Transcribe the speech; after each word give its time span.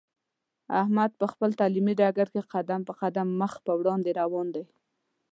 احمد 0.81 1.11
په 1.19 1.25
خپل 1.31 1.49
تعلیمي 1.59 1.93
ډګر 1.99 2.27
کې 2.33 2.41
قدم 2.53 2.81
په 2.87 2.93
قدم 3.01 3.27
مخ 3.41 3.53
په 3.65 3.71
وړاندې 3.79 4.09
روان 4.21 4.47
دی. 4.55 4.63